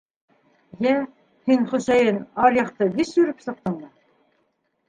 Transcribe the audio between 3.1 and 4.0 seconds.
йөрөп сыҡтыңмы?